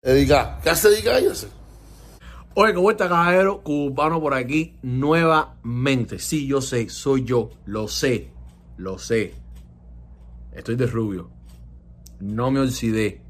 [0.00, 1.48] Edica, ¿qué hace Edica ese?
[2.54, 3.62] Oye, ¿cómo está, caballero?
[3.64, 6.20] Cubano por aquí nuevamente.
[6.20, 7.50] Sí, yo sé, soy yo.
[7.66, 8.30] Lo sé,
[8.76, 9.34] lo sé.
[10.52, 11.30] Estoy de rubio.
[12.20, 13.22] No me oxidé.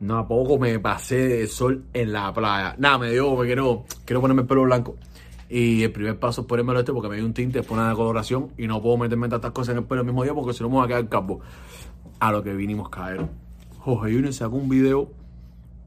[0.00, 2.74] No, a poco me pasé de sol en la playa.
[2.78, 4.96] Nada, me dio, me quiero, quiero ponerme el pelo blanco.
[5.48, 8.50] Y el primer paso es ponérmelo este porque me dio un tinte, después una coloración
[8.58, 10.68] y no puedo meterme tantas cosas en el pelo el mismo día porque si no
[10.68, 11.42] me voy a quedar calvo.
[12.18, 13.28] A lo que vinimos, caballero.
[13.78, 15.12] Jorge Junior sacó un video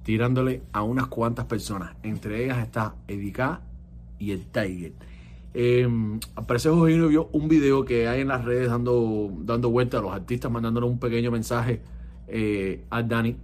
[0.10, 1.96] tirándole a unas cuantas personas.
[2.02, 3.62] Entre ellas está Edika
[4.18, 4.94] y el Tiger.
[5.54, 5.88] Eh,
[6.34, 10.12] Jorge Junior vio un video que hay en las redes dando, dando vuelta a los
[10.12, 11.84] artistas, mandándole un pequeño mensaje
[12.28, 13.36] eh, a Dani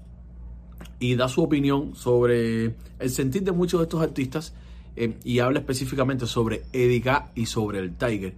[0.98, 4.56] y da su opinión sobre el sentir de muchos de estos artistas
[4.95, 8.34] eh, y habla específicamente sobre Edika y sobre el Tiger.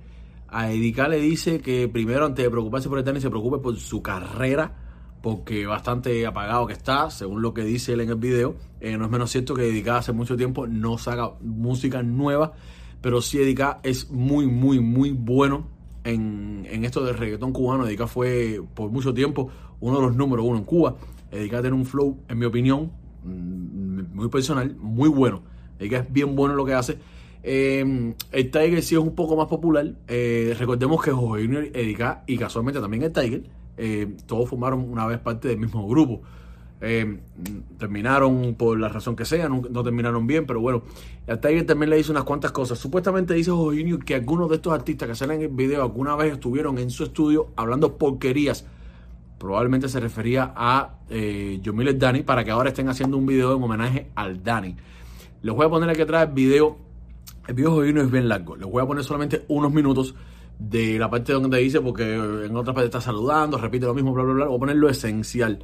[0.49, 4.01] A Edika le dice que primero antes de preocuparse por el se preocupe por su
[4.01, 4.86] carrera
[5.27, 8.55] porque bastante apagado que está, según lo que dice él en el video.
[8.79, 12.53] Eh, no es menos cierto que Edika hace mucho tiempo no saca música nueva,
[13.01, 15.67] pero sí Edika es muy, muy, muy bueno
[16.05, 17.85] en, en esto del reggaetón cubano.
[17.85, 19.49] Edika fue por mucho tiempo
[19.81, 20.95] uno de los números uno en Cuba.
[21.29, 22.93] Edika tiene un flow, en mi opinión,
[23.25, 25.41] mm, muy personal, muy bueno.
[25.77, 26.99] Edika es bien bueno en lo que hace.
[27.43, 29.93] Eh, el Tiger sí es un poco más popular.
[30.07, 33.43] Eh, recordemos que Jorge Junior, Edika y casualmente también el Tiger,
[33.77, 36.21] eh, todos formaron una vez parte del mismo grupo.
[36.79, 37.19] Eh,
[37.79, 40.83] terminaron por la razón que sea, no, no, terminaron bien, pero bueno,
[41.25, 42.77] el Tiger también le hizo unas cuantas cosas.
[42.77, 46.33] Supuestamente dice Junior que algunos de estos artistas que salen en el video alguna vez
[46.33, 48.65] estuvieron en su estudio hablando porquerías.
[49.39, 51.59] Probablemente se refería a eh,
[51.95, 54.75] Dani para que ahora estén haciendo un video en homenaje al Dani.
[55.41, 56.77] Les voy a poner aquí atrás el video.
[57.47, 58.55] El video de es bien largo.
[58.55, 60.15] Les voy a poner solamente unos minutos
[60.59, 64.23] de la parte donde dice, porque en otra parte está saludando, repite lo mismo, bla,
[64.23, 64.45] bla, bla.
[64.47, 65.59] Voy a poner lo esencial.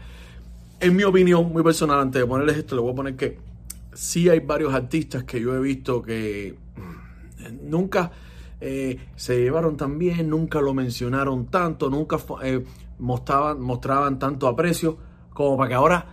[0.79, 3.37] En mi opinión, muy personal, antes de ponerles esto, le voy a poner que
[3.93, 6.55] sí hay varios artistas que yo he visto que
[7.63, 8.11] nunca
[8.59, 12.63] eh, se llevaron tan bien, nunca lo mencionaron tanto, nunca eh,
[12.99, 14.97] mostraban, mostraban tanto aprecio
[15.33, 16.05] como para que ahora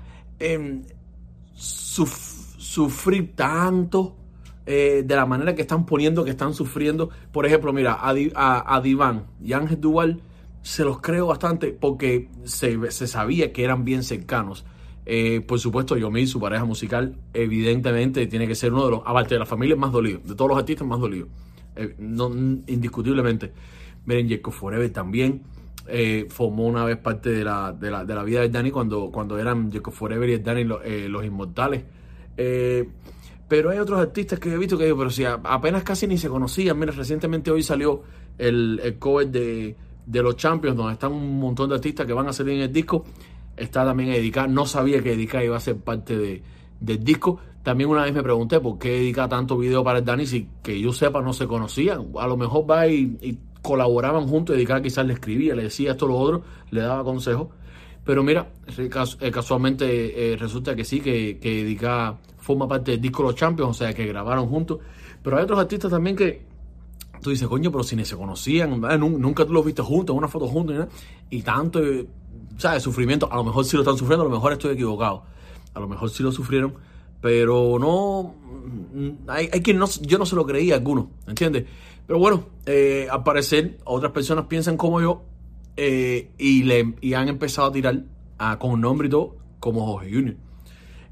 [1.54, 4.16] suf sufrir tanto
[4.66, 7.08] eh, de la manera que están poniendo, que están sufriendo.
[7.32, 10.20] Por ejemplo, mira, a, a, Diván y Ángel Duval
[10.62, 14.66] se los creo bastante porque se, se sabía que eran bien cercanos.
[15.06, 19.34] Eh, por supuesto, Yomil, su pareja musical, evidentemente tiene que ser uno de los, aparte
[19.34, 21.26] de la familia, más dolido, de todos los artistas más dolido.
[21.74, 23.52] Eh, no, indiscutiblemente.
[24.04, 25.42] Miren, Jacob Forever también
[26.28, 29.36] formó una vez parte de la, de la, de la vida de Dani cuando, cuando
[29.36, 31.82] eran Jacob Forever y el Dani los, los inmortales.
[33.50, 36.28] Pero hay otros artistas que he visto que digo, pero si apenas casi ni se
[36.28, 36.78] conocían.
[36.78, 38.00] Mira, recientemente hoy salió
[38.38, 39.74] el, el cover de,
[40.06, 42.72] de, los Champions, donde están un montón de artistas que van a salir en el
[42.72, 43.04] disco.
[43.56, 44.46] Está también Edica.
[44.46, 46.40] No sabía que Edica iba a ser parte de,
[46.78, 47.40] del disco.
[47.64, 50.80] También una vez me pregunté por qué Edica tanto video para el Dani si que
[50.80, 52.12] yo sepa no se conocían.
[52.20, 54.54] A lo mejor va y, colaboraban juntos.
[54.54, 57.48] Edica quizás le escribía, le decía esto lo otro, le daba consejos.
[58.04, 58.46] Pero mira,
[59.32, 61.64] casualmente eh, resulta que sí, que, que
[62.40, 64.78] forma parte del disco Los Champions, o sea, que grabaron juntos.
[65.22, 66.42] Pero hay otros artistas también que
[67.22, 70.46] tú dices, coño, pero si ni se conocían, nunca tú los viste juntos, una foto
[70.48, 70.88] juntos,
[71.28, 71.80] y, tanto,
[72.56, 72.82] ¿sabes?
[72.82, 73.30] Sufrimiento.
[73.30, 75.24] A lo mejor sí lo están sufriendo, a lo mejor estoy equivocado.
[75.74, 76.74] A lo mejor sí lo sufrieron,
[77.20, 78.34] pero no.
[79.28, 81.66] Hay, hay quien no, yo no se lo creía, algunos, ¿entiendes?
[82.06, 85.22] Pero bueno, eh, al parecer, otras personas piensan como yo
[85.76, 88.02] eh, y, le, y han empezado a tirar
[88.36, 90.36] a, con nombre y todo como Jorge Junior.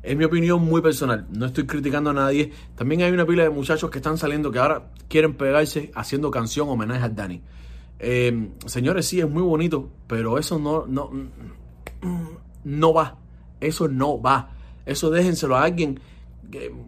[0.02, 2.52] Es mi opinión muy personal, no estoy criticando a nadie.
[2.76, 6.68] También hay una pila de muchachos que están saliendo que ahora quieren pegarse haciendo canción
[6.68, 7.42] homenaje a Dani.
[7.98, 11.10] Eh, señores, sí, es muy bonito, pero eso no, no,
[12.64, 13.18] no va.
[13.60, 14.50] Eso no va.
[14.86, 16.00] Eso déjenselo a alguien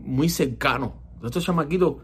[0.05, 0.95] muy cercano.
[1.23, 1.97] Estos chamaquitos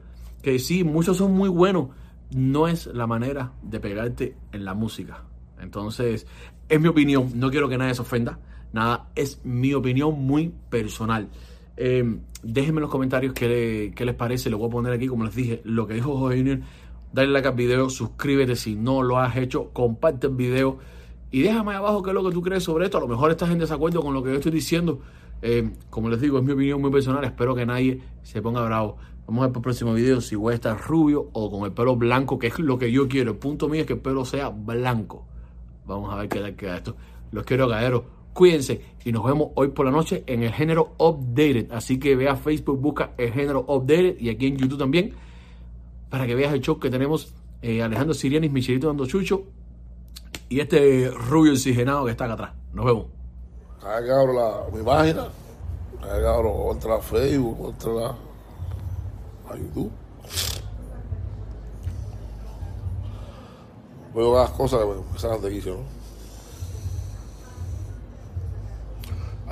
[0.43, 1.89] que sí, muchos son muy buenos,
[2.31, 5.25] no es la manera de pegarte en la música.
[5.61, 6.27] Entonces,
[6.69, 8.39] es mi opinión, no quiero que nadie se ofenda.
[8.77, 11.31] Nada, es mi opinión muy personal.
[11.79, 14.51] Eh, déjenme en los comentarios qué, qué, les parece.
[14.51, 16.61] Lo voy a poner aquí, como les dije, lo que dijo Jorge Junior.
[17.11, 20.77] Dale like al video, suscríbete si no lo has hecho, comparte el video
[21.31, 22.99] y déjame abajo qué es lo que tú crees sobre esto.
[22.99, 25.01] A lo mejor estás en desacuerdo con lo que yo estoy diciendo.
[25.41, 27.25] Eh, como les digo, es mi opinión muy personal.
[27.25, 28.99] Espero que nadie se ponga bravo.
[29.27, 31.73] Vamos a ver por el próximo video si voy a estar rubio o con el
[31.73, 33.31] pelo blanco, que es lo que yo quiero.
[33.31, 35.25] El punto mío es que el pelo sea blanco.
[35.87, 36.95] Vamos a ver qué tal queda esto.
[37.33, 38.03] Los quiero, caeros.
[38.37, 41.73] Cuídense y nos vemos hoy por la noche en el género Updated.
[41.73, 45.15] Así que ve a Facebook, busca el género Updated y aquí en YouTube también
[46.11, 49.45] para que veas el show que tenemos eh, Alejandro Sirianis, Michelito Dando Chucho
[50.51, 52.53] y este rubio oxigenado que está acá atrás.
[52.75, 53.07] Nos vemos.
[53.79, 55.29] Acá abro la, mi página
[56.03, 59.91] Ahí, cabrón, entra a Facebook, entra a, a YouTube.
[64.15, 65.77] Veo las cosas que me sacan de.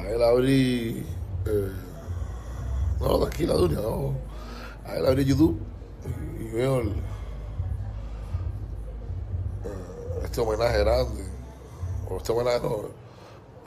[0.05, 1.07] A él abrí.
[1.47, 1.73] Eh,
[3.01, 4.15] no, tranquila, Dunia, no.
[4.87, 5.59] A él abrí YouTube
[6.41, 6.93] y, veo eh,
[10.25, 11.25] este homenaje grande.
[12.09, 12.77] O este homenaje, no.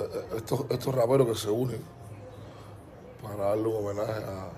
[0.03, 1.81] eh, Estos, estos raperos que se unen
[3.21, 4.49] para darle un homenaje a,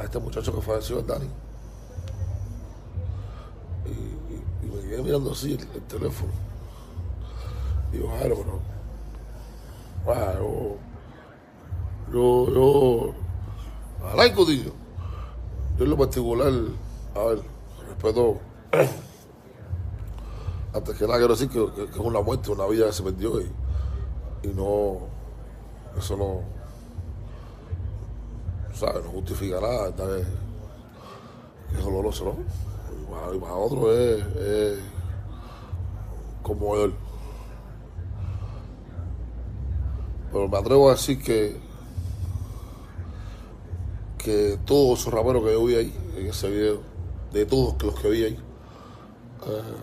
[0.00, 1.28] a este muchacho que falleció, Dani.
[3.86, 3.90] Y,
[4.34, 6.32] y- y me quedé mirando así el, el teléfono.
[7.90, 8.79] Digo, Jairo, pero.
[10.06, 10.76] Yo.
[12.12, 13.14] Yo.
[14.12, 14.72] Alaico, tío.
[15.78, 16.52] Yo en lo particular,
[17.14, 17.42] a ver,
[17.88, 18.38] respeto.
[20.72, 23.40] Antes que nada quiero decir que, que- es una muerte, una vida que se perdió
[23.40, 23.50] y,
[24.44, 24.98] y no.
[25.98, 26.40] Eso no.
[28.72, 29.04] ¿Sabes?
[29.04, 29.88] No justifica nada.
[30.18, 30.26] Es,
[31.78, 32.34] es doloroso, ¿no?
[33.02, 34.78] Y para, y para otro es, es
[36.42, 36.92] conmovedor.
[40.32, 41.70] Pero me atrevo a decir que
[44.22, 46.80] que todos esos raperos que yo vi ahí, en ese video,
[47.32, 48.38] de todos los que vi ahí,
[49.46, 49.74] eh,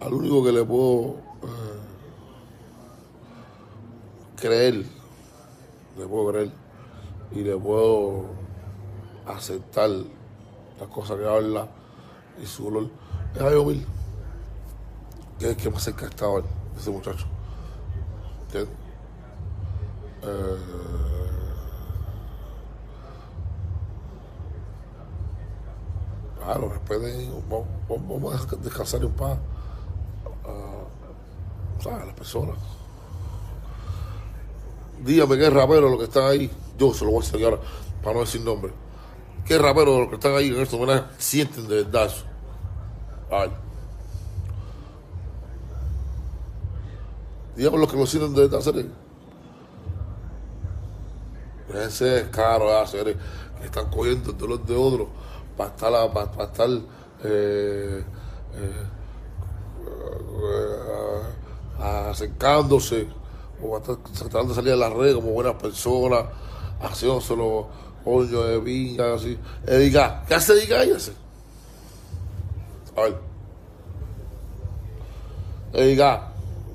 [0.00, 1.80] al único que le puedo eh,
[4.40, 4.86] creer,
[5.98, 6.52] le puedo creer
[7.32, 8.26] y le puedo
[9.26, 11.68] aceptar las cosas que habla
[12.42, 12.88] y su dolor,
[13.34, 13.84] es a Yomil,
[15.38, 16.26] que es el que más cerca está
[16.78, 17.35] ese muchacho.
[20.26, 20.56] Eh,
[26.46, 29.36] Claro, respeten, vamos, vamos a descansar en paz
[30.44, 32.02] a, ¿sabes?
[32.02, 32.56] a las personas.
[35.04, 37.58] Dígame qué rapero de los que están ahí, yo se lo voy a decir ahora,
[38.00, 38.72] para no decir nombre.
[39.44, 42.24] ¿Qué rapero de los que están ahí en este homenaje sienten de verdad eso?
[43.28, 43.50] Ay.
[47.56, 48.86] Dígame los que lo sienten de verdad.
[51.74, 53.16] Ese es caro, ah, señores,
[53.58, 55.08] que están cogiendo el dolor de otro
[55.56, 56.68] para estar, para, para estar
[57.24, 58.04] eh,
[58.54, 58.86] eh,
[60.42, 63.08] eh, acercándose
[63.62, 66.26] o para estar tratando de salir a las redes como buenas personas,
[66.80, 67.66] haciéndoselo
[68.04, 69.36] coño de pinga, así.
[69.66, 71.12] Ediga, ¿qué hace Ediga ahí ese?
[72.96, 73.26] A ver.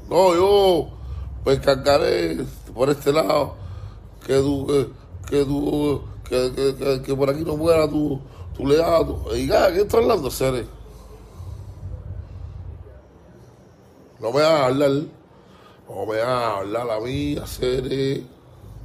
[0.09, 0.89] No, yo
[1.45, 2.38] me encargaré
[2.73, 3.60] por este lado
[4.31, 4.67] que tú,
[5.29, 8.19] que, tú, que, que, que, por aquí no muera tu,
[8.55, 9.25] tu legado.
[9.35, 10.65] Y ya, ¿qué estás hablando, Cere?
[14.21, 14.91] No me hagas hablar,
[15.89, 18.23] no me hagas hablar a mí, a Cere,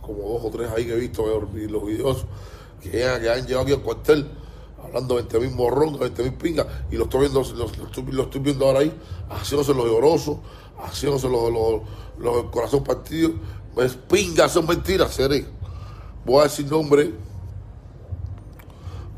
[0.00, 2.25] como dos o tres ahí que he visto los videos,
[2.82, 4.26] que, que han llegado aquí al cuartel,
[4.82, 8.25] hablando 20 mil morrón, 20 mil pingas, y lo estoy viendo, los, los estoy, lo
[8.25, 8.93] estoy viendo ahora ahí,
[9.31, 10.38] haciéndose los llorosos,
[10.82, 11.82] haciéndose los, los,
[12.19, 13.31] los el corazón partido.
[13.76, 15.46] Pues pingas, son mentiras, Cere.
[16.25, 17.12] Voy a decir nombre,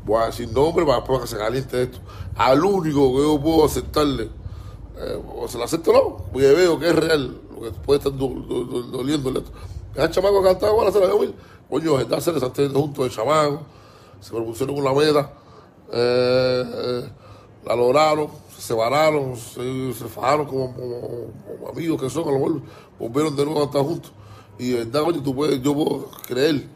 [0.03, 1.99] voy a decir nombre para que se caliente esto.
[2.35, 4.29] Al único que yo puedo aceptarle,
[4.97, 8.11] eh, o se lo acepto no, porque veo que es real, lo que puede estar
[8.11, 9.51] do- do- do- doliéndole esto.
[9.95, 11.33] Ese chamaco que cantaba ahora se la veo.
[11.69, 12.43] Coño, verdad, se les
[12.73, 13.61] juntos de chamaco,
[14.19, 15.31] se propusieron una meta,
[15.93, 17.09] eh, eh,
[17.65, 20.75] la lograron, se separaron, se, fajaron como
[21.71, 22.61] amigos que son, a lo mejor
[22.99, 24.11] volvieron de nuevo a estar juntos.
[24.59, 26.67] Y de verdad, coño, tú puedes, yo puedo creer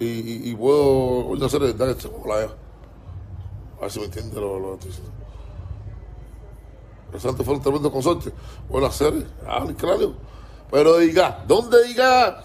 [0.00, 1.96] y, y, y puedo hacer de verdad.
[3.78, 5.12] A ver si me entiende lo, lo que diciendo.
[7.12, 8.32] Los antes fueron tremendo consorte.
[8.68, 9.26] Buena serie.
[9.46, 10.14] Ah, el cráneo.
[10.70, 12.44] Pero diga, ¿dónde diga?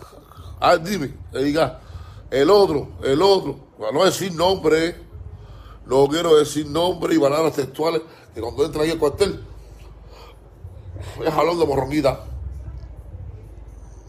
[0.59, 1.79] Ah, dime, diga.
[2.29, 3.55] El otro, el otro.
[3.77, 4.95] Para no decir nombre,
[5.85, 8.01] no quiero decir nombre y palabras textuales,
[8.33, 9.43] que cuando entra ahí al cuartel,
[11.25, 12.32] es hablando de morronguita.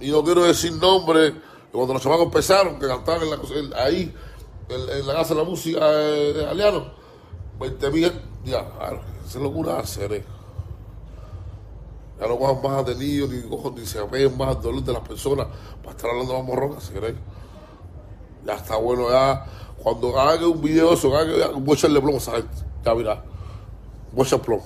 [0.00, 1.34] Y no quiero decir nombre,
[1.72, 3.22] cuando los chamacos empezaron, que cantaban
[3.76, 4.14] ahí,
[4.68, 6.86] en, la casa de la música de, de Galeano,
[7.60, 8.12] 20 mil,
[8.44, 8.60] ya,
[9.26, 10.24] esa es locura hacer, eh.
[12.20, 15.02] Ya no cojan más atenidos, ni cojan, ni se apeguen más al dolor de las
[15.06, 15.48] personas
[15.82, 16.94] para estar hablando las morronas, ¿sí?
[18.44, 19.46] Ya está bueno, ya.
[19.82, 22.84] Cuando haga un video de eso, que voy a echarle plomo a.
[22.84, 23.24] Ya mira,
[24.12, 24.64] voy a echar plomo.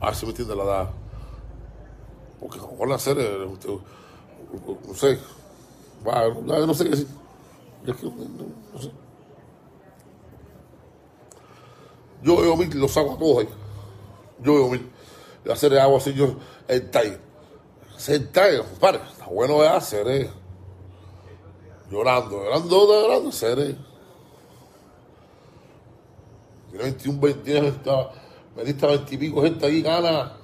[0.00, 0.90] A ver si me entiende la edad.
[2.40, 5.18] Porque como van a hacer, eh, usted, no sé,
[6.04, 7.08] no, no sé qué decir.
[7.84, 8.90] No, sé.
[12.22, 13.48] Yo veo mil, los saco a todos ahí.
[14.40, 14.90] Yo veo mil.
[15.44, 17.18] Y hacer agua así, yo, el talle.
[17.96, 20.30] Sentado, compadre, está bueno de hacer, eh.
[21.90, 23.76] Llorando, llorando, llorando, hacer, eh.
[26.70, 28.10] Tiene 21, 20, tienes esta,
[28.54, 30.36] metiste a 20 y pico gente aquí, gana.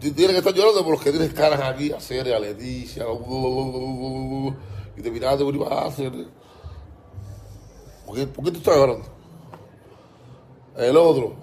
[0.00, 3.04] Tienes que estar llorando por los que tienes caras aquí, a hacer, a Leticia,
[4.96, 6.12] y te miraste por ahí para hacer.
[8.06, 9.06] ¿Por qué, ¿Por qué tú estás llorando?
[10.76, 11.34] El otro.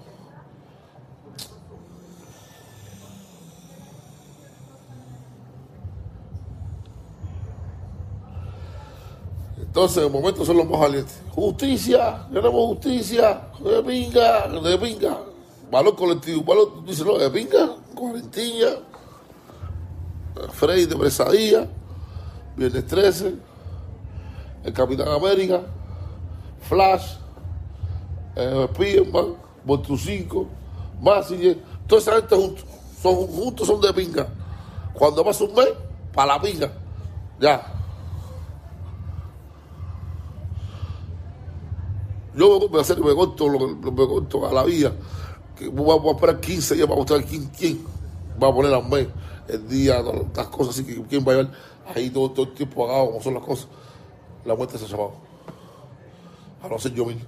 [9.58, 11.20] Entonces, en el momento son los más valientes.
[11.30, 15.29] Justicia, queremos justicia, de pinga, de pinga.
[15.70, 18.80] Valor colectivo, valor, dice, no, de pinga, cuarentilla,
[20.52, 21.68] Frey de Presadilla,
[22.56, 23.34] Viernes 13,
[24.64, 25.62] el Capitán América,
[26.62, 27.18] Flash,
[28.34, 30.46] eh, Spiderman, Monstruo 5,
[31.00, 32.64] Massinger, toda esa gente juntos,
[33.00, 34.26] son, juntos son de pinga.
[34.92, 35.68] Cuando pasa un mes,
[36.12, 36.72] para la pinga.
[37.38, 37.74] Ya.
[42.34, 44.92] Yo me voy a hacer, me corto, me corto a la vida.
[45.60, 47.84] Que voy a, voy a esperar 15 días para mostrar quién, quién
[48.42, 49.08] va a poner al mes,
[49.46, 51.52] el día, estas cosas así, que quién va a llevar
[51.94, 53.68] ahí todo, todo el tiempo pagado, como son las cosas.
[54.46, 55.12] La muerte se ha llamado.
[56.62, 57.22] A no ser yo mismo.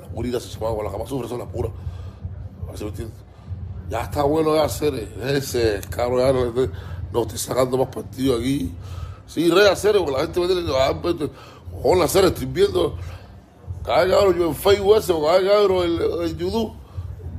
[0.00, 1.70] La purita se llamaba, con las camas sufre son las puras.
[2.62, 3.16] A ver me entiendes.
[3.88, 8.72] Ya está bueno de hacer ese caro, ya no, estoy sacando más partido aquí.
[9.28, 11.14] Sí, re hacer, porque la gente me dice, ah, pues,
[11.84, 12.96] hola, hacer, estoy viendo.
[13.84, 16.72] Cada que abro yo en Facebook ese, o que el, el YouTube,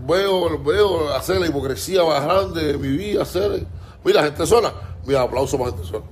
[0.08, 3.66] veo, veo hacer la hipocresía más grande de mi vida, hacer.
[4.04, 4.74] Mira, gente sola,
[5.06, 6.04] mira, aplauso para gente sola.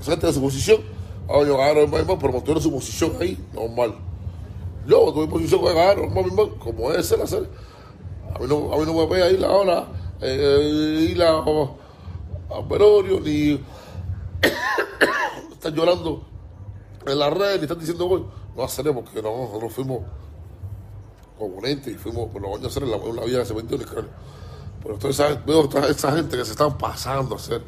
[0.00, 0.80] Esa gente de su posición,
[1.28, 3.94] ahora yo agarro el mismo, pero mantuve su posición ahí, normal.
[4.86, 7.48] Yo tuve posición que agarro, normal, como es ser hacer.
[8.34, 9.86] A mí no, a mí no me pega ir ahora,
[10.20, 12.62] eh, ir a, a
[13.24, 13.60] ni
[15.52, 16.22] están llorando
[17.06, 18.24] en la red, ni están diciendo, "Voy".
[18.56, 20.02] no haceré porque no, nosotros fuimos
[21.38, 23.78] componentes y fuimos, por lo vamos a hacer en la, en la vida de cemento
[23.78, 24.10] cráneo.
[24.82, 27.62] Pero entonces veo toda esa gente que se están pasando a hacer.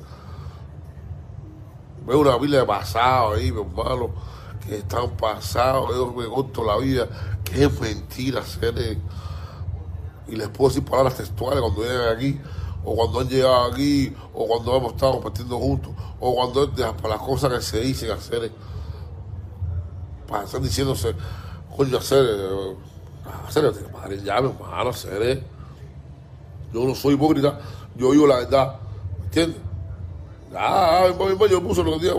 [2.06, 4.10] Veo una familia de pasado ahí, mi hermano,
[4.66, 7.08] que están pasados, veo me corto la vida,
[7.44, 8.74] que mentira hacer.
[8.78, 8.98] eh,
[10.28, 12.40] y les puedo decir palabras textuales cuando llegan aquí,
[12.84, 17.20] o cuando han llegado aquí, o cuando hemos estado compartiendo juntos, o cuando de las,
[17.20, 18.52] cosas que se dicen hacer, eh,
[20.28, 21.14] para estar diciéndose,
[21.76, 22.24] coño, hacer,
[23.30, 25.42] eh, hacer, madre, ya, mi hermano, hacer, eh.
[26.72, 27.58] yo no soy hipócrita,
[27.96, 28.76] yo digo la verdad,
[29.18, 29.60] ¿me entiendes?
[30.56, 32.14] Ah, mi hermano, yo puse los días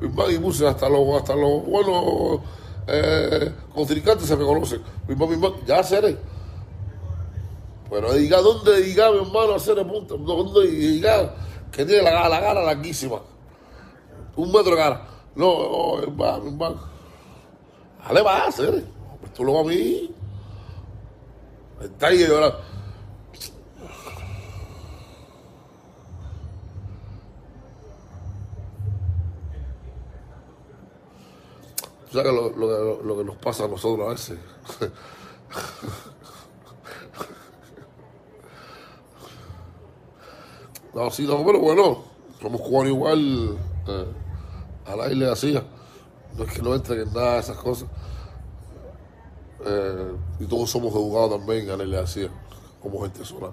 [0.00, 2.40] mi hermano, y puse hasta los, hasta los buenos
[2.86, 6.18] eh, contrincantes se me conocen, mi hermano, mi hermano, ya hacer,
[7.90, 10.16] pero diga, ¿dónde diga, mi hermano, hacer el punto?
[10.16, 11.34] ¿Dónde diga
[11.70, 13.20] que tiene la, la cara larguísima?
[14.34, 15.06] Un metro de cara.
[15.34, 16.80] No, hermano, mi hermano.
[18.06, 18.84] Dale va a hacer.
[19.20, 20.10] Pues tú lo a mí.
[21.80, 22.58] Está ahí llorando.
[32.10, 34.38] Tú sabes lo, lo, lo que nos pasa a nosotros a veces.
[40.96, 42.04] No, sí, no, pero bueno,
[42.40, 44.06] somos cubanos igual, eh,
[44.86, 45.62] a la isla hacía.
[46.38, 47.86] No es que no entren en nada de esas cosas.
[49.68, 52.28] Eh, y todos somos educados también a la hacía,
[52.80, 53.50] como gente sola.